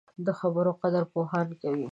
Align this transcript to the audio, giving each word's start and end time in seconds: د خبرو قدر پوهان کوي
د 0.25 0.27
خبرو 0.39 0.71
قدر 0.81 1.03
پوهان 1.13 1.47
کوي 1.61 1.87